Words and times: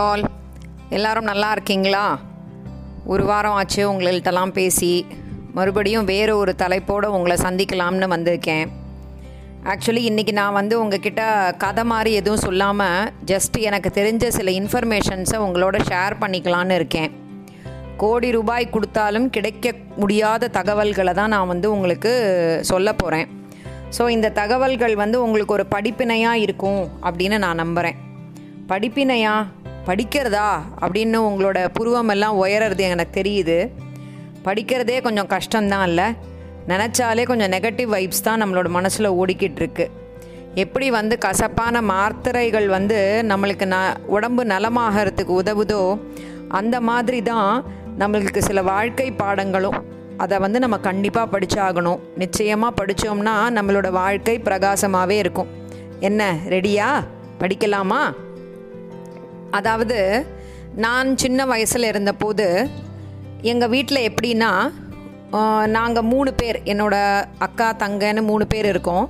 All 0.00 0.24
எல்லாரும் 0.88 1.24
நல்லா 1.24 1.52
இருக்கீங்களா? 1.52 2.18
ஒரு 3.04 3.24
வாரம் 3.24 3.52
ஆச்சு 3.52 3.92
உங்கள்கிட்டலாம் 3.92 4.52
பேசி. 4.52 5.06
மறுபடியும் 5.52 6.04
வேறு 6.04 6.36
ஒரு 6.36 6.54
தலைப்போடு 6.54 7.12
உங்களை 7.12 7.36
சந்திக்கலாம்னு 7.36 8.08
வந்திருக்கேன். 8.14 8.66
ஆக்சுவலி 9.64 10.02
இன்றைக்கி 10.10 10.32
நான் 10.32 10.52
வந்து 10.52 10.80
உங்ககிட்ட 10.80 11.54
கதை 11.58 11.84
மாதிரி 11.84 12.12
எதுவும் 12.12 12.40
சொல்லாமல் 12.40 13.12
ஜஸ்ட் 13.26 13.58
எனக்கு 13.60 14.02
தெரிஞ்ச 14.02 14.28
சில 14.28 14.50
இன்ஃபர்மேஷன்ஸை 14.50 15.36
உங்களோட 15.36 15.80
ஷேர் 15.90 16.16
பண்ணிக்கலான்னு 16.20 16.74
இருக்கேன். 16.74 17.10
கோடி 17.96 18.30
ரூபாய் 18.30 18.70
கொடுத்தாலும் 18.70 19.30
கிடைக்க 19.30 19.72
முடியாத 19.96 20.48
தகவல்களை 20.48 21.12
தான் 21.12 21.28
நான் 21.28 21.46
வந்து 21.46 21.72
உங்களுக்கு 21.72 22.12
சொல்ல 22.62 22.92
போகிறேன் 22.92 23.28
ஸோ 23.98 24.08
இந்த 24.08 24.30
தகவல்கள் 24.30 24.94
வந்து 24.94 25.22
உங்களுக்கு 25.22 25.52
ஒரு 25.52 25.66
படிப்பினையாக 25.74 26.38
இருக்கும் 26.38 26.88
அப்படின்னு 27.02 27.38
நான் 27.38 27.56
நம்புகிறேன் 27.56 27.94
படிப்பினையா? 28.68 29.46
படிக்கிறதா 29.86 30.48
அப்படின்னு 30.80 31.18
உங்களோட 31.28 31.68
புருவமெல்லாம் 31.78 32.40
எல்லாம் 32.40 32.76
எனக்கு 32.76 33.20
தெரியுது. 33.20 33.70
படிக்கிறதே 34.44 35.02
கொஞ்சம் 35.02 35.28
கஷ்டம்தான் 35.28 35.86
இல்லை. 35.86 36.04
நினச்சாலே 36.68 37.24
கொஞ்சம் 37.24 37.50
நெகட்டிவ் 37.50 37.92
வைப்ஸ் 37.94 38.22
தான் 38.22 38.42
நம்மளோட 38.42 38.68
மனசில் 38.68 39.10
ஓடிக்கிட்டு 39.10 39.54
இருக்கு. 39.54 39.90
எப்படி 40.54 40.90
வந்து 40.90 41.18
கசப்பான 41.18 41.82
மாத்திரைகள் 41.82 42.66
வந்து 42.66 43.24
நம்மளுக்கு 43.28 43.64
ந 43.64 43.96
உடம்பு 44.06 44.44
நலமாகறதுக்கு 44.44 45.32
உதவுதோ 45.42 46.00
அந்த 46.48 46.80
மாதிரி 46.80 47.22
தான் 47.22 47.64
நம்மளுக்கு 47.98 48.38
சில 48.38 48.62
வாழ்க்கை 48.62 49.12
பாடங்களும். 49.12 49.82
அதை 50.16 50.38
வந்து 50.38 50.58
நம்ம 50.58 50.78
கண்டிப்பாக 50.78 51.38
படித்தாகணும் 51.38 51.98
நிச்சயமாக 52.16 52.84
படித்தோம்னா 52.84 53.34
நம்மளோட 53.54 53.90
வாழ்க்கை 53.90 54.40
பிரகாசமாகவே 54.44 55.10
இருக்கும். 55.10 55.46
என்ன 56.00 56.36
ரெடியா 56.48 56.86
படிக்கலாமா? 57.38 58.12
அதாவது 59.50 59.98
நான் 60.84 61.16
சின்ன 61.16 61.46
வயசில் 61.52 61.90
இருந்தபோது 61.92 62.46
எங்கள் 63.52 63.72
வீட்டில் 63.74 64.06
எப்படின்னா 64.08 64.50
நாங்கள் 65.76 66.08
மூணு 66.12 66.30
பேர் 66.34 66.58
என்னோடய 66.72 67.24
அக்கா 67.46 67.68
தங்கன்னு 67.82 68.22
மூணு 68.30 68.44
பேர் 68.46 68.68
இருக்கோம். 68.72 69.06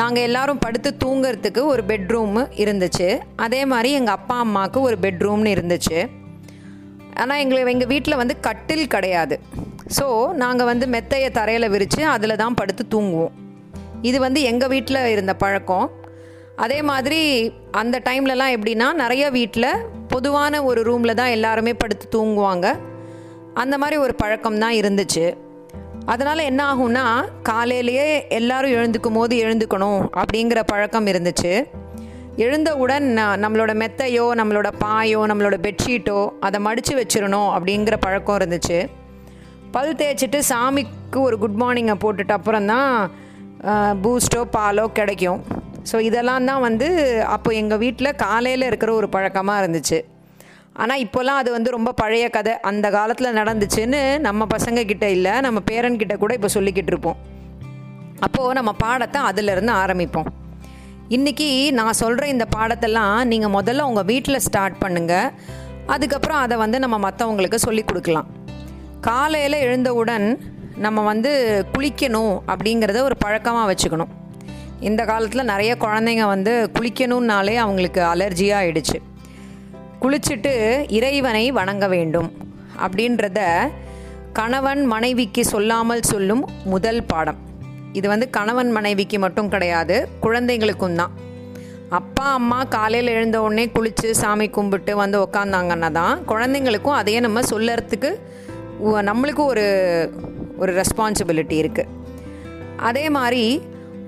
நாங்கள் 0.00 0.22
எல்லாரும் 0.22 0.60
படுத்து 0.64 0.90
தூங்கிறதுக்கு 1.04 1.62
ஒரு 1.72 1.82
பெட்ரூம் 1.90 2.38
இருந்துச்சு. 2.64 3.08
அதே 3.36 3.60
மாதிரி 3.72 3.90
எங்கள் 3.92 4.16
அப்பா 4.18 4.36
அம்மாவுக்கு 4.44 4.80
ஒரு 4.80 4.96
பெட்ரூம்னு 5.04 5.54
இருந்துச்சு. 5.56 5.98
ஆனால் 7.22 7.40
எங்களை 7.42 7.60
எங்கள் 7.72 7.92
வீட்டில் 7.92 8.20
வந்து 8.22 8.36
கட்டில் 8.40 8.92
கிடையாது. 8.94 9.36
ஸோ 9.98 10.06
நாங்கள் 10.42 10.70
வந்து 10.70 10.86
மெத்தையை 10.94 11.30
தரையில் 11.38 11.72
விரித்து 11.74 12.06
அதில் 12.06 12.40
தான் 12.42 12.58
படுத்து 12.60 12.84
தூங்குவோம். 12.94 13.34
இது 14.02 14.18
வந்து 14.20 14.42
எங்கள் 14.42 14.68
வீட்டில் 14.68 15.10
இருந்த 15.12 15.34
பழக்கம். 15.34 15.86
அதே 16.62 16.78
மாதிரி 16.88 17.20
அந்த 17.80 17.96
டைம்லலாம் 18.08 18.54
எப்படின்னா 18.56 18.88
நிறைய 19.02 19.24
வீட்டில் 19.36 19.70
பொதுவான 20.12 20.62
ஒரு 20.68 20.80
ரூமில் 20.88 21.18
தான் 21.20 21.32
எல்லாருமே 21.36 21.72
படுத்து 21.80 22.06
தூங்குவாங்க. 22.16 22.66
அந்த 23.62 23.74
மாதிரி 23.82 23.96
ஒரு 24.04 24.14
பழக்கம் 24.20 24.60
தான் 24.64 24.76
இருந்துச்சு. 24.80 25.24
அதனால் 26.12 26.48
என்ன 26.50 26.60
ஆகும்னா 26.72 27.04
காலையிலேயே 27.48 28.06
எல்லாரும் 28.38 28.74
எழுந்துக்கும் 28.78 29.18
போது 29.18 29.34
எழுந்துக்கணும் 29.44 30.02
அப்படிங்கிற 30.20 30.60
பழக்கம் 30.72 31.08
இருந்துச்சு. 31.12 31.52
எழுந்தவுடன் 32.44 33.06
நம்மளோட 33.44 33.72
மெத்தையோ 33.82 34.26
நம்மளோட 34.40 34.68
பாயோ 34.84 35.20
நம்மளோட 35.30 35.58
பெட்ஷீட்டோ 35.66 36.20
அதை 36.46 36.60
மடித்து 36.66 36.94
வச்சிடணும் 37.00 37.50
அப்படிங்கிற 37.56 37.96
பழக்கம் 38.06 38.38
இருந்துச்சு. 38.40 38.78
பல் 39.76 39.98
தேய்ச்சிட்டு 40.00 40.40
சாமிக்கு 40.52 41.20
ஒரு 41.28 41.38
குட் 41.42 41.60
மார்னிங்கை 41.62 41.98
போட்டுட்டு 42.04 42.36
அப்புறம் 42.38 42.70
தான் 42.72 42.90
பூஸ்டோ 44.04 44.40
பாலோ 44.56 44.86
கிடைக்கும். 45.00 45.42
ஸோ 45.90 45.96
இதெல்லாம் 46.08 46.48
தான் 46.50 46.62
வந்து 46.66 46.88
அப்போ 47.34 47.50
எங்கள் 47.60 47.80
வீட்டில் 47.84 48.18
காலையில் 48.24 48.68
இருக்கிற 48.70 48.90
ஒரு 49.00 49.08
பழக்கமாக 49.14 49.60
இருந்துச்சு. 49.62 49.98
ஆனால் 50.82 51.02
இப்போல்லாம் 51.04 51.40
அது 51.40 51.50
வந்து 51.56 51.74
ரொம்ப 51.76 51.90
பழைய 52.00 52.26
கதை. 52.36 52.54
அந்த 52.70 52.86
காலத்தில் 52.96 53.36
நடந்துச்சுன்னு 53.40 54.00
நம்ம 54.26 54.46
பசங்க 54.54 54.80
கிட்ட 54.90 55.08
இல்லை 55.16 55.34
நம்ம 55.46 55.58
பேரன்கிட்ட 55.70 56.14
கூட 56.22 56.32
இப்போ 56.38 56.50
சொல்லிக்கிட்டு 56.56 56.92
இருப்போம். 56.94 57.18
அப்போது 58.26 58.56
நம்ம 58.58 58.72
பாடத்தை 58.84 59.20
அதிலிருந்து 59.28 59.72
ஆரம்பிப்போம். 59.82 60.30
இன்றைக்கி 61.16 61.48
நான் 61.78 62.00
சொல்கிற 62.02 62.24
இந்த 62.34 62.44
பாடத்தெல்லாம் 62.56 63.16
நீங்கள் 63.32 63.54
முதல்ல 63.58 63.86
உங்கள் 63.90 64.08
வீட்டில் 64.10 64.44
ஸ்டார்ட் 64.48 64.76
பண்ணுங்கள் 64.84 65.30
அதுக்கப்புறம் 65.94 66.42
அதை 66.44 66.56
வந்து 66.64 66.76
நம்ம 66.84 66.96
மற்றவங்களுக்கு 67.06 67.58
சொல்லி 67.66 67.82
கொடுக்கலாம். 67.90 68.28
காலையில் 69.08 69.58
எழுந்தவுடன் 69.66 70.26
நம்ம 70.84 71.02
வந்து 71.12 71.32
குளிக்கணும் 71.74 72.34
அப்படிங்கிறத 72.52 73.00
ஒரு 73.08 73.16
பழக்கமாக 73.24 73.66
வச்சுக்கணும். 73.70 74.12
இந்த 74.88 75.02
காலத்தில் 75.10 75.50
நிறைய 75.52 75.72
குழந்தைங்க 75.84 76.24
வந்து 76.34 76.52
குளிக்கணும்னாலே 76.76 77.54
அவங்களுக்கு 77.64 78.00
அலர்ஜியாக 78.12 78.60
ஆயிடுச்சு. 78.60 78.98
குளிச்சுட்டு 80.02 80.52
இறைவனை 80.98 81.44
வணங்க 81.58 81.84
வேண்டும் 81.94 82.28
அப்படின்றத 82.84 83.40
கணவன் 84.38 84.82
மனைவிக்கு 84.92 85.42
சொல்லாமல் 85.52 86.08
சொல்லும் 86.12 86.42
முதல் 86.72 87.02
பாடம். 87.10 87.40
இது 87.98 88.06
வந்து 88.12 88.26
கணவன் 88.36 88.70
மனைவிக்கு 88.76 89.18
மட்டும் 89.24 89.52
கிடையாது 89.54 89.96
குழந்தைங்களுக்கும் 90.24 90.98
தான். 91.00 91.12
அப்பா 91.98 92.26
அம்மா 92.38 92.60
காலையில் 92.76 93.14
எழுந்த 93.16 93.36
உடனே 93.46 93.64
குளித்து 93.74 94.08
சாமி 94.22 94.46
கும்பிட்டு 94.56 94.92
வந்து 95.02 95.18
உக்காந்தாங்கன்னா 95.26 95.90
தான் 95.98 96.22
குழந்தைங்களுக்கும் 96.30 96.98
அதையே 97.00 97.18
நம்ம 97.26 97.42
சொல்லறதுக்கு 97.52 98.10
நம்மளுக்கும் 99.10 99.50
ஒரு 99.52 99.66
ஒரு 100.62 100.72
ரெஸ்பான்சிபிலிட்டி 100.80 101.56
இருக்குது 101.62 101.92
அதே 102.88 103.04
மாதிரி 103.18 103.44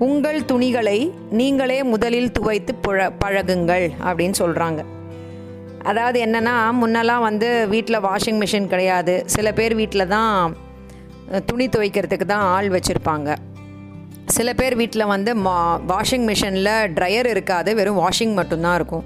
உங்கள் 0.05 0.39
துணிகளை 0.49 0.97
நீங்களே 1.37 1.77
முதலில் 1.91 2.33
துவைத்து 2.35 2.71
புழ 2.85 2.97
பழகுங்கள் 3.21 3.85
அப்படின்னு 4.07 4.35
சொல்கிறாங்க 4.39 4.81
அதாவது 5.89 6.17
என்னென்னா 6.25 6.53
முன்னெல்லாம் 6.79 7.23
வந்து 7.27 7.47
வீட்டில் 7.71 8.03
வாஷிங் 8.05 8.39
மிஷின் 8.41 8.69
கிடையாது. 8.73 9.13
சில 9.35 9.51
பேர் 9.59 9.73
வீட்டில் 9.79 10.11
தான் 10.13 10.55
துணி 11.49 11.65
துவைக்கிறதுக்கு 11.75 12.25
தான் 12.33 12.45
ஆள் 12.55 12.69
வச்சுருப்பாங்க. 12.75 13.29
சில 14.35 14.53
பேர் 14.59 14.75
வீட்டில் 14.81 15.11
வந்து 15.13 15.33
மா 15.45 15.55
வாஷிங் 15.93 16.27
மிஷினில் 16.29 16.71
ட்ரையர் 16.97 17.29
இருக்காது 17.33 17.73
வெறும் 17.79 18.01
வாஷிங் 18.03 18.35
மட்டும்தான் 18.39 18.77
இருக்கும். 18.81 19.05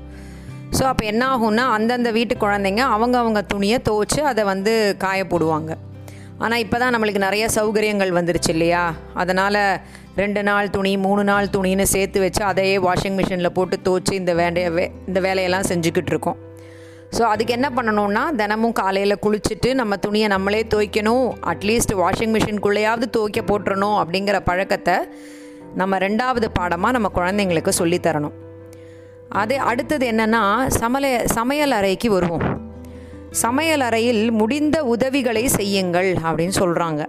ஸோ 0.77 0.83
அப்போ 0.91 1.05
என்ன 1.11 1.23
ஆகும்னா 1.35 1.67
அந்தந்த 1.77 2.11
வீட்டு 2.17 2.35
குழந்தைங்க 2.43 2.83
அவங்க 2.95 3.17
அவங்க 3.23 3.43
துணியை 3.53 3.79
துவைச்சு 3.89 4.21
அதை 4.31 4.45
வந்து 4.53 4.73
காய 5.05 5.23
போடுவாங்க. 5.33 5.71
ஆனால் 6.45 6.61
இப்போ 6.63 6.77
தான் 6.81 6.93
நம்மளுக்கு 6.93 7.25
நிறைய 7.25 7.45
சௌகரியங்கள் 7.55 8.11
வந்துருச்சு 8.17 8.51
இல்லையா? 8.55 8.83
அதனால் 9.21 9.59
ரெண்டு 10.21 10.43
நாள் 10.47 10.71
துணி 10.75 10.97
மூணு 11.05 11.23
நாள் 11.23 11.51
துணின்னு 11.55 11.85
சேர்த்து 11.95 12.19
வச்சு 12.23 12.41
அதையே 12.43 12.77
வாஷிங் 12.85 13.17
மிஷினில் 13.19 13.55
போட்டு 13.57 13.77
துவச்சி 13.87 14.13
இந்த 14.21 14.33
வேலையை 14.39 14.69
வே 14.77 14.85
இந்த 15.07 15.19
வேலையெல்லாம் 15.19 15.67
செஞ்சுக்கிட்டு 15.71 16.11
இருக்கோம். 16.13 16.39
ஸோ 17.17 17.21
அதுக்கு 17.33 17.53
என்ன 17.57 17.69
பண்ணணும்னா 17.77 18.23
தினமும் 18.39 18.75
காலையில் 18.81 19.21
குளிச்சுட்டு 19.25 19.69
நம்ம 19.81 19.97
துணியை 19.97 20.27
நம்மளே 20.33 20.61
துவைக்கணும். 20.73 21.27
அட்லீஸ்ட் 21.51 21.93
வாஷிங் 22.01 22.33
மிஷின்குள்ளேயாவது 22.35 23.07
துவைக்க 23.17 23.41
போட்டுறணும் 23.51 23.97
அப்படிங்கிற 24.01 24.39
பழக்கத்தை 24.49 24.97
நம்ம 25.81 25.97
ரெண்டாவது 25.97 26.49
பாடமாக 26.59 26.95
நம்ம 26.97 27.11
குழந்தைங்களுக்கு 27.17 27.73
சொல்லித்தரணும் 27.81 28.37
அது 29.41 29.55
அடுத்தது 29.71 30.05
என்னென்னா 30.11 30.43
சமலை 30.79 31.11
சமையல் 31.37 31.77
அறைக்கு 31.79 32.09
வருவோம். 32.11 32.45
சமையல் 33.31 33.79
அறையில் 33.79 34.31
முடிந்த 34.31 34.83
உதவிகளை 34.83 35.47
செய்யுங்கள் 35.47 36.13
அப்படின்னு 36.13 36.51
சொல்கிறாங்க 36.59 37.05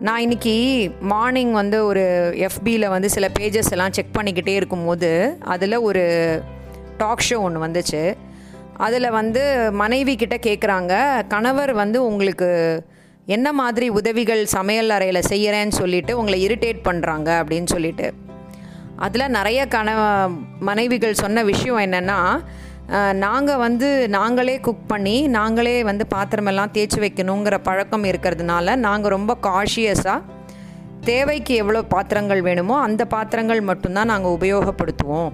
நான் 0.00 0.22
இன்றைக்கி 0.22 0.90
மார்னிங் 1.00 1.52
வந்து 1.52 1.84
ஒரு 1.84 2.34
எஃபியில் 2.36 2.88
வந்து 2.88 3.10
சில 3.10 3.30
பேஜஸ் 3.40 3.70
எல்லாம் 3.70 3.92
செக் 3.92 4.16
பண்ணிக்கிட்டே 4.18 4.48
இருக்கும்போது 4.48 5.36
அதில் 5.40 5.76
ஒரு 5.76 6.02
டாக் 6.98 7.24
ஷோ 7.28 7.36
ஒன்று 7.36 7.66
வந்துச்சு. 7.66 8.14
அதில் 8.76 9.10
வந்து 9.10 9.72
மனைவி 9.72 10.16
கிட்ட 10.16 10.36
கேட்குறாங்க 10.36 11.22
கணவர் 11.28 11.72
வந்து 11.72 12.06
உங்களுக்கு 12.06 12.82
என்ன 13.26 13.52
மாதிரி 13.52 13.88
உதவிகள் 13.88 14.46
சமையல் 14.46 14.90
அறையில் 14.90 15.22
செய்கிறேன்னு 15.28 15.72
சொல்லிட்டு 15.72 16.18
உங்களை 16.18 16.46
இரிட்டேட் 16.46 16.80
பண்ணுறாங்க 16.84 17.30
அப்படின்னு 17.42 17.66
சொல்லிட்டு. 17.66 18.12
அதில் 18.96 19.28
நிறைய 19.28 19.66
கண 19.66 19.90
மனைவிகள் 20.60 21.14
சொன்ன 21.14 21.42
விஷயம் 21.42 21.78
என்னென்னா 21.78 22.44
நாங்கள் 23.12 23.56
வந்து 23.56 24.08
நாங்களே 24.08 24.60
குக் 24.60 24.86
பண்ணி 24.86 25.28
நாங்களே 25.28 25.84
வந்து 25.84 26.06
பாத்திரமெல்லாம் 26.14 26.72
தேய்ச்சி 26.72 26.98
வைக்கணுங்கிற 27.00 27.58
பழக்கம் 27.58 28.04
இருக்கிறதுனால 28.04 28.76
நாங்கள் 28.76 29.10
ரொம்ப 29.10 29.36
காஷியஸாக 29.42 30.20
தேவைக்கு 31.00 31.54
எவ்வளோ 31.54 31.82
பாத்திரங்கள் 31.82 32.42
வேணுமோ 32.42 32.80
அந்த 32.80 33.04
பாத்திரங்கள் 33.04 33.60
மட்டும்தான் 33.60 34.06
நாங்கள் 34.06 34.32
உபயோகப்படுத்துவோம். 34.32 35.32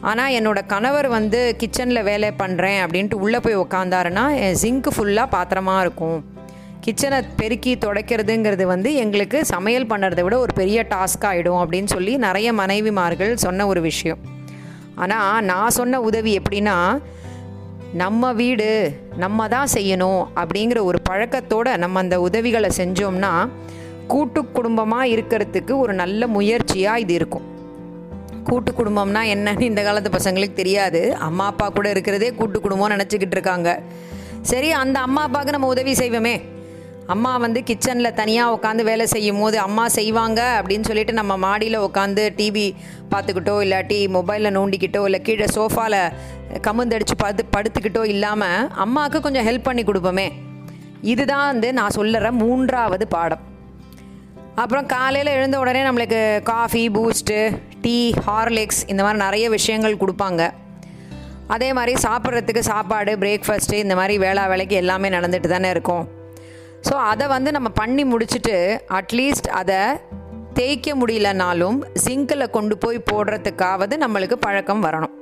ஆனால் 0.00 0.32
என்னோடய 0.32 0.66
கணவர் 0.66 1.08
வந்து 1.08 1.56
கிச்சனில் 1.58 2.02
வேலை 2.02 2.30
பண்ணுறேன் 2.38 2.78
அப்படின்ட்டு 2.84 3.14
உள்ளே 3.14 3.40
போய் 3.40 3.56
உக்காந்தாருன்னா 3.56 4.24
என் 4.34 4.56
ஜிங்க்கு 4.62 4.92
ஃபுல்லாக 4.96 5.26
பாத்திரமாக 5.30 5.80
இருக்கும். 5.80 6.24
கிச்சனை 6.80 7.22
பெருக்கி 7.36 7.74
துடைக்கிறதுங்கிறது 7.74 8.62
வந்து 8.62 8.94
எங்களுக்கு 8.94 9.44
சமையல் 9.44 9.86
பண்ணுறதை 9.86 10.22
விட 10.22 10.38
ஒரு 10.38 10.54
பெரிய 10.54 10.86
டாஸ்க் 10.90 11.26
ஆகிடும் 11.30 11.60
அப்படின்னு 11.62 11.84
சொல்லி 11.84 12.16
நிறைய 12.16 12.52
மனைவிமார்கள் 12.52 13.34
சொன்ன 13.34 13.66
ஒரு 13.66 13.80
விஷயம். 13.80 14.31
ஆனால் 14.94 15.44
நான் 15.44 15.70
சொன்ன 15.70 16.00
உதவி 16.00 16.38
எப்படின்னா 16.38 16.98
நம்ம 17.92 18.32
வீடு 18.32 19.00
நம்ம 19.16 19.48
தான் 19.48 19.68
செய்யணும் 19.74 20.26
அப்படிங்கிற 20.34 20.82
ஒரு 20.82 20.98
பழக்கத்தோடு 21.10 21.76
நம்ம 21.76 21.98
அந்த 21.98 22.20
உதவிகளை 22.20 22.70
செஞ்சோம்னா 22.76 23.48
கூட்டு 24.06 24.44
குடும்பமாக 24.44 25.06
இருக்கிறதுக்கு 25.06 25.76
ஒரு 25.76 25.94
நல்ல 25.94 26.26
முயற்சியாக 26.26 27.00
இது 27.00 27.14
இருக்கும். 27.14 27.42
கூட்டு 28.44 28.72
குடும்பம்னா 28.72 29.20
என்னன்னு 29.34 29.60
இந்த 29.60 29.82
காலத்து 29.82 30.10
பசங்களுக்கு 30.10 30.52
தெரியாது. 30.52 31.14
அம்மா 31.16 31.46
அப்பா 31.46 31.68
கூட 31.68 31.90
இருக்கிறதே 31.90 32.30
கூட்டு 32.30 32.60
குடும்பம்னு 32.60 32.96
நினச்சிக்கிட்டு 32.96 33.30
இருக்காங்க. 33.30 33.82
சரி 34.42 34.72
அந்த 34.72 35.00
அம்மா 35.00 35.22
அப்பாவுக்கு 35.22 35.52
நம்ம 35.52 35.66
உதவி 35.66 35.92
செய்வோமே. 35.92 36.42
அம்மா 37.06 37.36
வந்து 37.36 37.62
கிச்சனில் 37.66 38.12
தனியாக 38.12 38.54
உட்காந்து 38.54 38.82
வேலை 38.82 39.06
செய்யும் 39.06 39.40
போது 39.40 39.58
அம்மா 39.58 39.88
செய்வாங்க? 39.88 40.62
அப்படின்னு 40.62 40.84
சொல்லிட்டு 40.84 41.12
நம்ம 41.12 41.36
மாடியில் 41.36 41.80
உட்காந்து 41.80 42.32
டிவி 42.36 42.74
பார்த்துக்கிட்டோ 43.10 43.56
இல்லாட்டி 43.64 44.08
மொபைலில் 44.08 44.56
நோண்டிக்கிட்டோ 44.58 45.04
இல்லை 45.04 45.22
கீழே 45.22 45.44
சோஃபாவில் 45.44 46.12
கமுந்தடிச்சு 46.62 47.14
படுத்து 47.16 47.44
படுத்துக்கிட்டோ 47.56 48.04
இல்லாமல் 48.04 48.70
அம்மாவுக்கு 48.70 49.20
கொஞ்சம் 49.20 49.46
ஹெல்ப் 49.46 49.62
பண்ணி 49.62 49.82
கொடுப்போமே. 49.82 50.32
இதுதான் 51.00 51.46
வந்து 51.46 51.72
நான் 51.72 51.94
சொல்லுற 51.96 52.30
மூன்றாவது 52.30 53.08
பாடம். 53.08 53.38
அப்புறம் 54.54 54.86
காலையில் 54.86 55.32
எழுந்த 55.32 55.58
உடனே 55.58 55.80
நம்மளுக்கு 55.80 56.42
காஃபி 56.42 56.88
பூஸ்ட்டு 56.88 57.58
டீ 57.80 58.12
ஹார்லிக்ஸ் 58.26 58.82
இந்த 58.86 59.02
மாதிரி 59.02 59.24
நிறைய 59.24 59.50
விஷயங்கள் 59.50 59.96
கொடுப்பாங்க. 59.96 60.50
அதே 61.46 61.72
மாதிரி 61.72 62.00
சாப்பிட்றதுக்கு 62.02 62.58
சாப்பாடு 62.58 63.16
பிரேக்ஃபாஸ்ட்டு 63.16 63.72
இந்த 63.72 63.94
மாதிரி 63.94 64.18
வேளா 64.18 64.46
வேலைக்கு 64.46 64.76
எல்லாமே 64.76 65.08
நடந்துட்டு 65.08 65.48
தானே 65.48 65.70
இருக்கும். 65.70 66.20
ஸோ 66.88 66.94
அதை 67.10 67.26
வந்து 67.26 67.50
நம்ம 67.56 67.68
பண்ணி 67.80 68.04
முடிச்சுட்டு 68.04 68.56
அட்லீஸ்ட் 68.98 69.48
அதை 69.60 69.80
தேய்க்க 70.58 70.94
முடியலனாலும் 71.00 71.78
சிங்கில் 72.04 72.52
கொண்டு 72.56 72.74
போய் 72.78 72.98
போடுறதுக்காவது 73.10 73.94
நம்மளுக்கு 74.04 74.36
பழக்கம் 74.46 74.84
வரணும். 74.86 75.14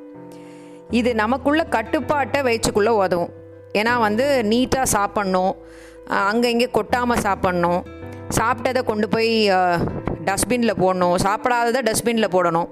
இது 0.98 1.10
நமக்குள்ள 1.14 1.62
கட்டுப்பாட்டை 1.76 2.42
வயிற்றுக்குள்ளே 2.46 2.92
உதவும். 3.02 3.32
ஏன்னா 3.80 3.92
வந்து 4.06 4.24
நீட்டாக 4.52 4.86
சாப்பிட்ணும். 4.96 5.52
அங்கே 6.30 6.50
இங்கே 6.54 6.68
கொட்டாமல் 6.78 7.22
சாப்பிட்ணும். 7.26 7.80
சாப்பிட்டதை 8.38 8.82
கொண்டு 8.90 9.08
போய் 9.08 9.32
டஸ்ட்பினில் 10.28 10.80
போடணும். 10.82 11.14
சாப்பிடாததை 11.26 11.80
டஸ்ட்பினில் 11.88 12.34
போடணும். 12.36 12.68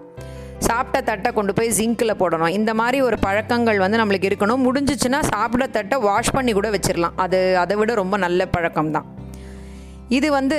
சாப்பிட்ட 0.67 1.01
தட்டை 1.09 1.31
கொண்டு 1.33 1.53
போய் 1.57 1.75
ஜிங்கில் 1.79 2.19
போடணும். 2.21 2.53
இந்த 2.59 2.71
மாதிரி 2.81 2.99
ஒரு 3.09 3.17
பழக்கங்கள் 3.25 3.83
வந்து 3.85 4.01
நம்மளுக்கு 4.01 4.29
இருக்கணும். 4.31 4.65
முடிஞ்சிச்சுன்னா 4.67 5.21
சாப்பிட்ட 5.33 5.67
தட்டை 5.77 5.99
வாஷ் 6.07 6.35
பண்ணி 6.37 6.53
கூட 6.59 6.71
வச்சிடலாம் 6.75 7.17
அது 7.25 7.41
அதை 7.63 7.77
விட 7.81 7.95
ரொம்ப 8.03 8.17
நல்ல 8.25 8.47
பழக்கம் 8.55 8.93
தான் 8.97 9.07
இது 10.17 10.29
வந்து 10.39 10.59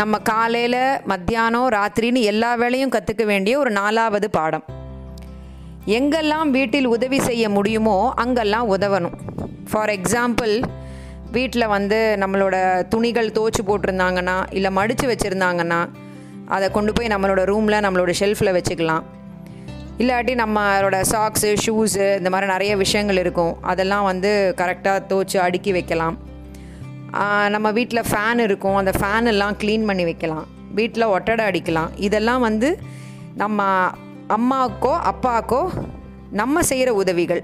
நம்ம 0.00 0.14
காலையில் 0.30 0.80
மத்தியானம் 1.10 1.68
ராத்திரின்னு 1.76 2.22
எல்லா 2.30 2.50
வேலையும் 2.62 2.94
கற்றுக்க 2.94 3.24
வேண்டிய 3.30 3.54
ஒரு 3.62 3.70
நாலாவது 3.80 4.28
பாடம். 4.36 4.64
எங்கெல்லாம் 5.98 6.50
வீட்டில் 6.56 6.88
உதவி 6.96 7.18
செய்ய 7.28 7.44
முடியுமோ 7.56 7.96
அங்கெல்லாம் 8.24 8.70
உதவணும். 8.76 9.16
ஃபார் 9.70 9.92
எக்ஸாம்பிள் 9.98 10.54
வீட்டில் 11.36 11.72
வந்து 11.76 11.98
நம்மளோட 12.22 12.56
துணிகள் 12.92 13.34
தோச்சு 13.38 13.62
போட்டிருந்தாங்கன்னா 13.68 14.36
இல்லை 14.58 14.70
மடித்து 14.78 15.06
வச்சுருந்தாங்கன்னா 15.12 15.80
அதை 16.54 16.66
கொண்டு 16.70 16.92
போய் 16.92 17.12
நம்மளோட 17.14 17.42
ரூமில் 17.50 17.82
நம்மளோட 17.84 18.12
ஷெல்ஃபில் 18.20 18.56
வச்சுக்கலாம். 18.56 19.04
இல்லாட்டி 20.02 20.32
நம்மளோட 20.40 20.96
சாக்ஸு 21.10 21.50
ஷூஸு 21.64 22.04
இந்த 22.20 22.30
மாதிரி 22.32 22.46
நிறைய 22.52 22.72
விஷயங்கள் 22.82 23.18
இருக்கும். 23.22 23.52
அதெல்லாம் 23.72 24.06
வந்து 24.10 24.30
கரெக்டாக 24.60 25.04
தோச்சு 25.10 25.38
அடுக்கி 25.46 25.72
வைக்கலாம். 25.76 26.16
நம்ம 27.54 27.68
வீட்டில் 27.76 28.08
ஃபேன் 28.10 28.40
இருக்கும். 28.46 28.78
அந்த 28.80 28.92
ஃபேன் 29.00 29.28
எல்லாம் 29.32 29.56
க்ளீன் 29.62 29.86
பண்ணி 29.88 30.04
வைக்கலாம். 30.10 30.46
வீட்டில் 30.78 31.12
ஒட்டடை 31.16 31.44
அடிக்கலாம். 31.50 31.90
இதெல்லாம் 32.06 32.42
வந்து 32.48 32.70
நம்ம 33.42 33.68
அம்மாவுக்கோ 34.36 34.94
அப்பாவுக்கோ 35.10 35.62
நம்ம 36.40 36.62
செய்கிற 36.70 36.90
உதவிகள். 37.02 37.42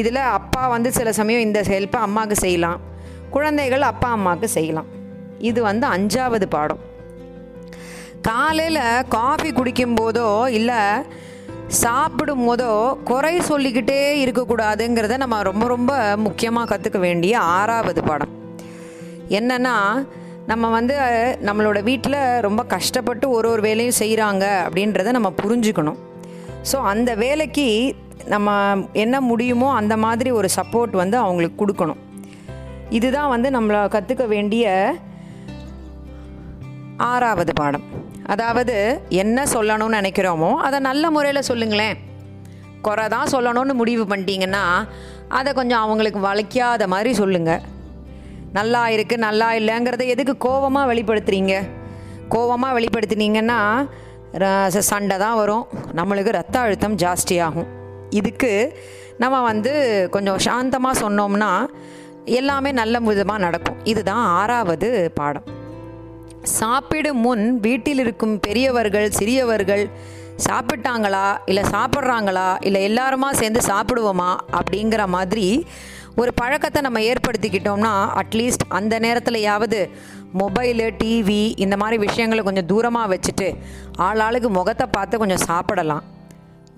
இதில் 0.00 0.22
அப்பா 0.38 0.62
வந்து 0.74 0.92
சில 0.98 1.08
சமயம் 1.18 1.44
இந்த 1.48 1.60
ஹெல்ப்பை 1.72 2.00
அம்மாவுக்கு 2.06 2.36
செய்யலாம். 2.44 2.80
குழந்தைகள் 3.34 3.84
அப்பா 3.90 4.08
அம்மாவுக்கு 4.16 4.48
செய்யலாம். 4.56 4.88
இது 5.50 5.60
வந்து 5.68 5.86
அஞ்சாவது 5.94 6.46
பாடம். 6.56 6.82
காலையில் 8.28 8.82
காஃபி 9.16 9.50
குடிக்கும்போதோ 9.52 10.28
இல்லை 10.58 10.80
சாப்பிடும் 11.68 12.48
போதோ 12.48 13.02
குறை 13.04 13.40
சொல்லிக்கிட்டே 13.40 14.24
இருக்கக்கூடாதுங்கிறத 14.24 15.16
நம்ம 15.16 15.42
ரொம்ப 15.42 15.66
ரொம்ப 15.66 16.16
முக்கியமாக 16.16 16.76
கற்றுக்க 16.76 16.98
வேண்டிய 16.98 17.38
ஆறாவது 17.38 18.02
பாடம். 18.02 18.28
என்னென்னா 19.28 20.06
நம்ம 20.46 20.70
வந்து 20.70 20.94
நம்மளோட 21.44 21.82
வீட்டில் 21.82 22.40
ரொம்ப 22.40 22.62
கஷ்டப்பட்டு 22.64 23.30
ஒரு 23.30 23.50
ஒரு 23.50 23.62
வேலையும் 23.62 23.98
செய்கிறாங்க 23.98 24.44
அப்படின்றத 24.66 25.10
நம்ம 25.10 25.32
புரிஞ்சுக்கணும். 25.42 25.96
ஸோ 26.72 26.76
அந்த 26.76 27.14
வேலைக்கு 27.14 27.94
நம்ம 28.26 28.76
என்ன 28.92 29.20
முடியுமோ 29.20 29.72
அந்த 29.74 29.96
மாதிரி 29.96 30.30
ஒரு 30.30 30.48
சப்போர்ட் 30.56 30.90
வந்து 30.90 31.16
அவங்களுக்கு 31.18 31.66
கொடுக்கணும். 31.66 32.02
இதுதான் 32.90 33.28
வந்து 33.28 33.50
நம்மளை 33.50 33.80
கற்றுக்க 33.96 34.26
வேண்டிய 34.26 34.94
ஆறாவது 36.96 37.52
பாடம். 37.52 38.03
அதாவது 38.32 38.76
என்ன 39.22 39.38
சொல்லணும்னு 39.54 39.98
நினைக்கிறோமோ 40.00 40.50
அதை 40.66 40.78
நல்ல 40.88 41.04
முறையில் 41.14 41.48
சொல்லுங்களேன். 41.50 41.96
குறை 42.86 43.04
தான் 43.14 43.32
சொல்லணும்னு 43.34 43.74
முடிவு 43.80 44.04
பண்ணிட்டீங்கன்னா 44.10 44.64
அதை 45.38 45.50
கொஞ்சம் 45.58 45.82
அவங்களுக்கு 45.84 46.20
வளைக்காத 46.28 46.86
மாதிரி 46.94 47.12
சொல்லுங்கள் 47.20 47.62
நல்லா 48.58 48.82
இருக்குது 48.94 49.24
நல்லா 49.26 49.46
இல்லைங்கிறத 49.58 50.04
எதுக்கு 50.14 50.34
கோவமாக 50.46 50.90
வெளிப்படுத்துறீங்க? 50.90 51.54
கோவமாக 52.34 52.76
வெளிப்படுத்தினீங்கன்னா 52.78 53.60
சண்டை 54.90 55.16
தான் 55.24 55.38
வரும். 55.40 55.64
நம்மளுக்கு 55.98 56.30
ரத்த 56.38 56.56
அழுத்தம் 56.64 56.96
ஜாஸ்தியாகும். 57.02 57.68
இதுக்கு 58.20 58.52
நம்ம 59.22 59.36
வந்து 59.50 59.72
கொஞ்சம் 60.14 60.40
சாந்தமாக 60.46 61.00
சொன்னோம்னா 61.02 61.50
எல்லாமே 62.38 62.70
நல்ல 62.80 63.00
விதமாக 63.08 63.44
நடக்கும். 63.46 63.78
இதுதான் 63.92 64.24
ஆறாவது 64.38 64.88
பாடம். 65.18 65.46
சாப்பிடும் 66.44 67.16
முன் 67.16 67.60
வீட்டில் 67.60 67.98
இருக்கும் 67.98 68.40
பெரியவர்கள் 68.40 69.10
சிறியவர்கள் 69.10 69.90
சாப்பிட்டாங்களா? 70.48 71.38
இல்லை 71.46 71.62
சாப்பிட்றாங்களா? 71.62 72.56
இல்லை 72.60 72.94
எல்லாருமா 72.94 73.30
சேர்ந்து 73.30 73.60
சாப்பிடுவோமா? 73.60 74.36
அப்படிங்கிற 74.52 75.06
மாதிரி 75.06 75.66
ஒரு 76.16 76.34
பழக்கத்தை 76.34 76.82
நம்ம 76.82 77.00
ஏற்படுத்திக்கிட்டோம்னா 77.00 78.20
அட்லீஸ்ட் 78.20 78.66
அந்த 78.68 78.98
நேரத்துலையாவது 78.98 79.90
மொபைலு 80.38 80.94
டிவி 81.04 81.52
இந்த 81.56 81.76
மாதிரி 81.76 81.98
விஷயங்களை 82.06 82.44
கொஞ்சம் 82.44 82.66
தூரமாக 82.66 83.14
வச்சுட்டு 83.14 83.56
ஆள் 83.96 84.20
ஆளுக்கு 84.20 84.50
முகத்தை 84.50 84.86
பார்த்து 84.90 85.18
கொஞ்சம் 85.18 85.44
சாப்பிடலாம். 85.44 86.02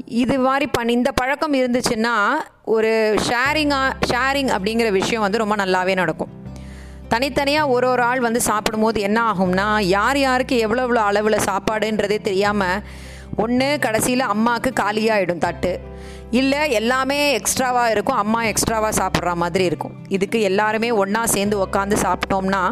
இது 0.04 0.38
மாதிரி 0.38 0.66
பண்ணி 0.66 0.92
இந்த 0.92 1.12
பழக்கம் 1.12 1.52
இருந்துச்சுன்னா 1.52 2.16
ஒரு 2.64 3.18
ஷேரிங்காக 3.28 3.92
ஷேரிங் 4.12 4.52
அப்படிங்கிற 4.56 4.92
விஷயம் 4.92 5.22
வந்து 5.22 5.38
ரொம்ப 5.38 5.56
நல்லாவே 5.56 5.94
நடக்கும். 5.94 6.44
தனித்தனியாக 7.08 7.68
ஒரு 7.68 7.86
ஒரு 7.88 8.02
ஆள் 8.02 8.20
வந்து 8.20 8.40
சாப்பிடும்போது 8.40 9.00
என்ன 9.00 9.18
ஆகும்னா 9.32 9.66
யார் 9.80 10.18
யாருக்கு 10.18 10.58
எவ்வளோ 10.58 10.82
எவ்வளோ 10.82 11.02
அளவில் 11.02 11.44
சாப்பாடுன்றதே 11.48 12.18
தெரியாமல் 12.20 12.82
ஒன்று 13.36 13.68
கடைசியில் 13.80 14.24
அம்மாவுக்கு 14.34 14.70
காலியாகிடும் 14.82 15.44
தட்டு. 15.44 15.72
இல்லை 16.30 16.70
எல்லாமே 16.70 17.18
எக்ஸ்ட்ராவாக 17.38 17.90
இருக்கும் 17.90 18.16
அம்மா 18.16 18.40
எக்ஸ்ட்ராவாக 18.42 18.92
சாப்பிட்ற 19.00 19.34
மாதிரி 19.34 19.64
இருக்கும். 19.64 19.94
இதுக்கு 20.08 20.40
எல்லாருமே 20.40 20.90
ஒன்றா 20.90 21.26
சேர்ந்து 21.26 21.56
உக்காந்து 21.66 21.96
சாப்பிட்டோம்னா 22.06 22.62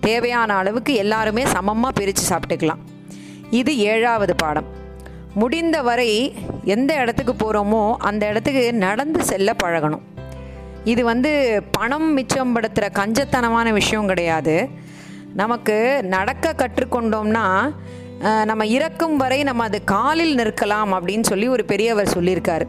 தேவையான 0.00 0.56
அளவுக்கு 0.56 0.94
எல்லாருமே 0.94 1.46
சமமாக 1.46 1.92
பிரித்து 1.92 2.22
சாப்பிட்டுக்கலாம். 2.28 2.82
இது 3.50 3.78
ஏழாவது 3.78 4.36
பாடம். 4.36 4.68
முடிந்த 5.34 5.82
வரை 5.82 6.10
எந்த 6.64 6.94
இடத்துக்கு 6.94 7.34
போகிறோமோ 7.34 7.82
அந்த 8.10 8.26
இடத்துக்கு 8.26 8.72
நடந்து 8.86 9.22
செல்ல 9.24 9.54
பழகணும். 9.64 10.04
இது 10.92 11.02
வந்து 11.12 11.30
பணம் 11.76 12.08
மிச்சம்படுத்துகிற 12.16 12.86
கஞ்சத்தனமான 12.98 13.68
விஷயம் 13.78 14.10
கிடையாது. 14.10 14.56
நமக்கு 15.40 15.76
நடக்க 16.14 16.54
கற்றுக்கொண்டோம்னா 16.60 17.46
நம்ம 18.50 18.62
இறக்கும் 18.76 19.16
வரை 19.22 19.38
நம்ம 19.48 19.64
அது 19.68 19.78
காலில் 19.94 20.38
நிற்கலாம் 20.40 20.92
அப்படின்னு 20.96 21.26
சொல்லி 21.30 21.46
ஒரு 21.56 21.64
பெரியவர் 21.72 22.14
சொல்லியிருக்காரு. 22.16 22.66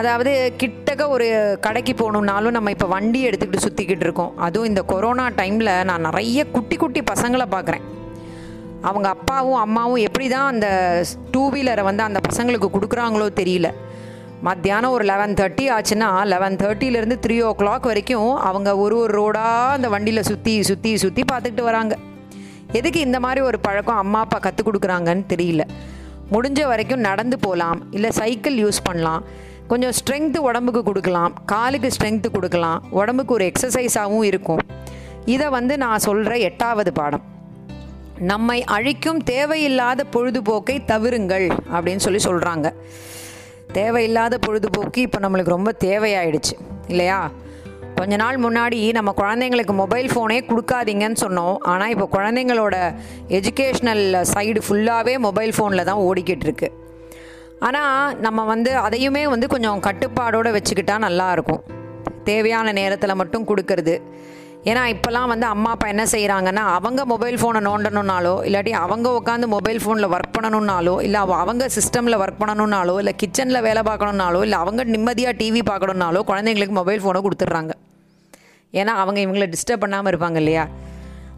அதாவது 0.00 0.32
கிட்டக்க 0.62 1.02
ஒரு 1.14 1.28
கடைக்கு 1.64 1.92
போகணுன்னாலும் 2.00 2.56
நம்ம 2.56 2.70
இப்போ 2.74 2.88
வண்டி 2.94 3.20
எடுத்துக்கிட்டு 3.28 3.64
சுற்றிக்கிட்டு 3.66 4.06
இருக்கோம். 4.06 4.34
அதுவும் 4.46 4.70
இந்த 4.70 4.82
கொரோனா 4.92 5.24
டைமில் 5.40 5.72
நான் 5.90 6.06
நிறைய 6.08 6.40
குட்டி 6.56 6.76
குட்டி 6.82 7.02
பசங்களை 7.12 7.46
பார்க்குறேன். 7.54 7.86
அவங்க 8.88 9.06
அப்பாவும் 9.16 9.62
அம்மாவும் 9.64 10.04
எப்படி 10.08 10.26
தான் 10.34 10.50
அந்த 10.52 10.68
டூ 11.32 11.42
வீலரை 11.54 11.82
வந்து 11.88 12.02
அந்த 12.08 12.20
பசங்களுக்கு 12.28 12.68
கொடுக்குறாங்களோ 12.76 13.26
தெரியல. 13.40 13.70
மத்தியானம் 14.46 14.92
ஒரு 14.96 15.04
லெவன் 15.04 15.34
தேர்ட்டி 15.38 15.64
ஆச்சுன்னா 15.76 16.06
லெவன் 16.24 16.54
தேர்ட்டிலேருந்து 16.56 17.16
த்ரீ 17.24 17.36
ஓ 17.46 17.50
கிளாக் 17.58 17.88
வரைக்கும் 17.90 18.30
அவங்க 18.48 18.70
ஒரு 18.76 18.94
ஒரு 18.98 19.12
ரோடாக 19.18 19.74
அந்த 19.76 19.88
வண்டியில் 19.88 20.28
சுற்றி 20.28 20.62
சுற்றி 20.68 20.90
சுற்றி 20.96 21.22
பார்த்துக்கிட்டு 21.32 21.64
வராங்க. 21.68 21.94
எதுக்கு 22.72 23.00
இந்த 23.00 23.18
மாதிரி 23.20 23.40
ஒரு 23.40 23.58
பழக்கம் 23.60 23.96
அம்மா 23.96 24.20
அப்பா 24.20 24.38
கற்றுக் 24.38 24.68
கொடுக்குறாங்கன்னு 24.68 25.24
தெரியல. 25.32 25.64
முடிஞ்ச 26.32 26.60
வரைக்கும் 26.66 27.04
நடந்து 27.08 27.38
போகலாம் 27.38 27.80
இல்லை 27.90 28.10
சைக்கிள் 28.10 28.56
யூஸ் 28.64 28.80
பண்ணலாம். 28.82 29.24
கொஞ்சம் 29.68 29.94
ஸ்ட்ரென்த்து 29.98 30.38
உடம்புக்கு 30.48 30.82
கொடுக்கலாம் 30.82 31.34
காலுக்கு 31.52 31.90
ஸ்ட்ரென்த்து 31.96 32.30
கொடுக்கலாம் 32.30 32.80
உடம்புக்கு 33.00 33.34
ஒரு 33.34 33.44
எக்ஸசைஸாகவும் 33.50 34.26
இருக்கும். 34.30 34.62
இதை 35.34 35.48
வந்து 35.58 35.76
நான் 35.84 36.04
சொல்கிற 36.08 36.34
எட்டாவது 36.48 36.92
பாடம். 36.92 37.24
நம்மை 38.32 38.58
அழிக்கும் 38.76 39.20
தேவையில்லாத 39.34 40.04
பொழுதுபோக்கை 40.14 40.78
தவிருங்கள் 40.92 41.46
அப்படின்னு 41.74 42.04
சொல்லி 42.06 42.22
சொல்கிறாங்க 42.28 42.68
தேவையில்லாத 43.72 44.38
பொழுதுபோக்கு 44.38 45.00
இப்போ 45.00 45.18
நம்மளுக்கு 45.18 45.56
ரொம்ப 45.56 45.72
தேவையாயிடுச்சு 45.84 46.54
இல்லையா? 46.88 47.30
கொஞ்ச 47.94 48.16
நாள் 48.16 48.36
முன்னாடி 48.36 48.92
நம்ம 48.92 49.14
குழந்தைங்களுக்கு 49.16 49.72
மொபைல் 49.72 50.08
ஃபோனே 50.08 50.38
கொடுக்காதீங்கன்னு 50.50 51.20
சொன்னோம். 51.20 51.56
ஆனால் 51.58 51.88
இப்போ 51.88 52.08
குழந்தைங்களோட 52.12 52.76
எஜுகேஷ்னல் 53.28 54.04
சைடு 54.34 54.60
ஃபுல்லாகவே 54.68 55.18
மொபைல் 55.18 55.52
ஃபோனில் 55.56 55.84
தான் 55.84 56.02
ஓடிக்கிட்டு 56.06 56.46
இருக்கு. 56.48 56.70
ஆனால் 57.58 58.18
நம்ம 58.20 58.44
வந்து 58.44 58.76
அதையுமே 58.76 59.28
வந்து 59.28 59.46
கொஞ்சம் 59.46 59.80
கட்டுப்பாடோடு 59.80 60.50
வச்சுக்கிட்டா 60.56 60.96
நல்லாயிருக்கும் 60.98 61.62
தேவையான 62.24 62.72
நேரத்தில் 62.72 63.14
மட்டும் 63.14 63.46
கொடுக்கறது. 63.46 64.02
ஏன்னா 64.64 64.80
இப்போல்லாம் 64.94 65.26
வந்து 65.26 65.46
அம்மா 65.46 65.70
அப்பா 65.70 65.86
என்ன 65.88 66.04
செய்கிறாங்கன்னா 66.04 66.62
அவங்க 66.78 67.04
மொபைல் 67.04 67.36
ஃபோனை 67.36 67.60
நோண்டணுன்னாலோ 67.66 68.32
இல்லாட்டி 68.48 68.70
அவங்க 68.70 69.08
உட்காந்து 69.10 69.46
மொபைல் 69.46 69.78
ஃபோனில் 69.84 70.08
ஒர்க் 70.14 70.34
பண்ணணுன்னாலோ 70.36 71.02
இல்லை 71.02 71.20
அவங்க 71.20 71.68
சிஸ்டமில் 71.76 72.18
ஒர்க் 72.22 72.40
பண்ணணுன்னாலோ 72.40 72.98
இல்லை 72.98 73.14
கிச்சனில் 73.22 73.62
வேலை 73.62 73.82
பார்க்கணுன்னாலோ 73.82 74.42
இல்லை 74.42 74.58
அவங்க 74.58 74.84
நிம்மதியாக 74.84 75.36
டிவி 75.40 75.62
பார்க்கணுன்னாலோ 75.70 76.22
குழந்தைங்களுக்கு 76.26 76.68
மொபைல் 76.68 77.02
ஃபோனை 77.04 77.22
கொடுத்துட்றாங்க. 77.26 77.70
ஏன்னா 78.72 78.92
அவங்க 79.02 79.20
இவங்கள 79.20 79.52
டிஸ்டர்ப் 79.52 79.84
பண்ணாமல் 79.84 80.12
இருப்பாங்க 80.12 80.34
இல்லையா? 80.34 80.68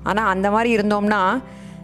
ஆனால் 0.02 0.26
அந்த 0.26 0.50
மாதிரி 0.50 0.76
இருந்தோம்னா 0.76 1.42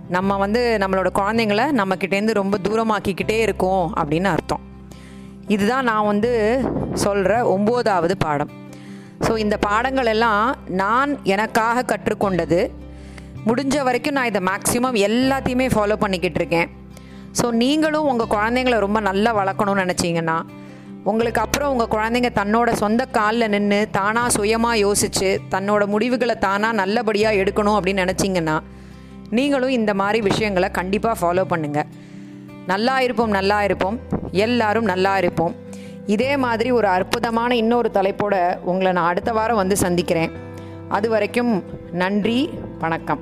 நம்ம 0.09 0.37
வந்து 0.37 0.78
நம்மளோட 0.80 1.09
குழந்தைங்கள 1.14 1.64
நம்மக்கிட்டேருந்து 1.80 2.33
ரொம்ப 2.33 2.59
தூரமாக்கிக்கிட்டே 2.68 3.38
இருக்கோம் 3.38 3.95
அப்படின்னு 3.97 4.25
அர்த்தம். 4.25 4.61
இதுதான் 5.47 5.85
நான் 5.85 6.07
வந்து 6.07 6.33
சொல்கிற 6.92 7.57
ஒம்போதாவது 7.57 8.12
பாடம். 8.18 8.66
ஸோ 9.27 9.33
இந்த 9.45 9.57
பாடங்கள் 9.67 10.11
எல்லாம் 10.15 10.45
நான் 10.83 11.11
எனக்காக 11.35 11.85
கற்றுக்கொண்டது. 11.93 12.61
முடிஞ்ச 13.49 13.77
வரைக்கும் 13.89 14.17
நான் 14.19 14.31
இதை 14.31 14.41
மேக்ஸிமம் 14.51 14.97
எல்லாத்தையுமே 15.09 15.67
ஃபாலோ 15.75 15.97
பண்ணிக்கிட்டு 16.05 16.41
இருக்கேன். 16.41 16.69
ஸோ 17.39 17.47
நீங்களும் 17.63 18.09
உங்கள் 18.13 18.33
குழந்தைங்கள 18.37 18.79
ரொம்ப 18.87 19.01
நல்லா 19.09 19.31
வளர்க்கணும்னு 19.41 19.85
நினச்சிங்கன்னா 19.85 20.39
உங்களுக்கு 21.11 21.41
அப்புறம் 21.45 21.73
உங்கள் 21.75 21.93
குழந்தைங்க 21.95 22.31
தன்னோட 22.39 22.71
சொந்த 22.83 23.03
காலில் 23.17 23.53
நின்று 23.55 23.79
தானாக 23.99 24.35
சுயமாக 24.37 24.83
யோசித்து 24.87 25.29
தன்னோட 25.55 25.83
முடிவுகளை 25.95 26.37
தானாக 26.47 26.79
நல்லபடியாக 26.81 27.41
எடுக்கணும் 27.43 27.77
அப்படின்னு 27.79 28.05
நினச்சிங்கன்னா 28.05 28.57
நீங்களும் 29.37 29.77
இந்த 29.79 29.93
மாதிரி 30.01 30.19
விஷயங்களை 30.29 30.69
கண்டிப்பாக 30.79 31.17
ஃபாலோ 31.21 31.45
பண்ணுங்கள் 31.53 31.89
நல்லா 32.73 32.95
இருப்போம் 33.07 33.33
நல்லா 33.39 33.59
இருப்போம். 33.67 33.97
எல்லாரும் 34.47 34.89
நல்லா 34.93 35.13
இருப்போம். 35.23 35.55
இதே 36.15 36.37
மாதிரி 36.37 36.71
ஒரு 36.71 36.88
அற்புதமான 36.88 37.57
இன்னொரு 37.57 37.91
தலைப்போட 37.95 38.59
உங்களை 38.59 38.93
நான் 38.93 39.09
அடுத்த 39.09 39.33
வாரம் 39.33 39.57
வந்து 39.57 39.77
சந்திக்கிறேன். 39.77 40.31
அது 40.88 41.09
வரைக்கும் 41.09 41.62
நன்றி 41.93 42.50
வணக்கம். 42.79 43.21